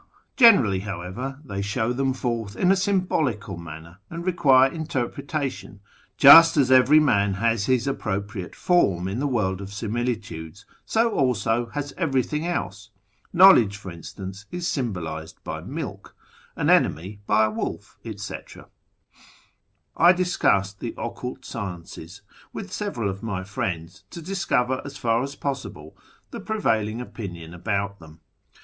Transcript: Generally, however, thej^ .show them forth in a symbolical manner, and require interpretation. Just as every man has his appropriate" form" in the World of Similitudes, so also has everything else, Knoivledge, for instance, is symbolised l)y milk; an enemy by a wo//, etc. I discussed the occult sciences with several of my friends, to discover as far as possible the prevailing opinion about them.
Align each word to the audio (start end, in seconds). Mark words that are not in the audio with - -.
Generally, 0.35 0.79
however, 0.79 1.39
thej^ 1.45 1.63
.show 1.63 1.93
them 1.93 2.11
forth 2.11 2.55
in 2.55 2.71
a 2.71 2.75
symbolical 2.75 3.55
manner, 3.55 3.99
and 4.09 4.25
require 4.25 4.67
interpretation. 4.67 5.79
Just 6.17 6.57
as 6.57 6.71
every 6.71 6.99
man 6.99 7.35
has 7.35 7.67
his 7.67 7.85
appropriate" 7.85 8.55
form" 8.67 9.07
in 9.07 9.19
the 9.19 9.27
World 9.27 9.61
of 9.61 9.71
Similitudes, 9.71 10.65
so 10.87 11.11
also 11.11 11.67
has 11.75 11.93
everything 11.97 12.47
else, 12.47 12.89
Knoivledge, 13.31 13.75
for 13.75 13.91
instance, 13.91 14.47
is 14.49 14.65
symbolised 14.67 15.37
l)y 15.45 15.61
milk; 15.61 16.15
an 16.55 16.71
enemy 16.71 17.19
by 17.27 17.45
a 17.45 17.51
wo//, 17.51 17.93
etc. 18.03 18.69
I 19.95 20.13
discussed 20.13 20.79
the 20.79 20.95
occult 20.97 21.45
sciences 21.45 22.23
with 22.51 22.73
several 22.73 23.07
of 23.07 23.21
my 23.21 23.43
friends, 23.43 24.03
to 24.09 24.19
discover 24.23 24.81
as 24.83 24.97
far 24.97 25.21
as 25.21 25.35
possible 25.35 25.95
the 26.31 26.39
prevailing 26.39 26.99
opinion 27.01 27.53
about 27.53 27.99
them. 27.99 28.21